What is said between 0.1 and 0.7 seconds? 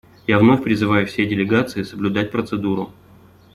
Я вновь